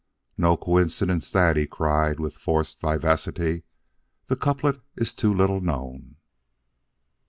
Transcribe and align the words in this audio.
"No 0.35 0.57
coincidence 0.57 1.29
that," 1.29 1.57
he 1.57 1.67
cried, 1.67 2.19
with 2.19 2.33
forced 2.33 2.79
vivacity. 2.81 3.65
"The 4.29 4.35
couplet 4.35 4.81
is 4.95 5.13
too 5.13 5.31
little 5.31 5.61
known." 5.61 6.15